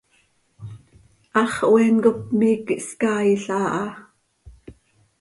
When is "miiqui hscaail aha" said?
2.39-3.85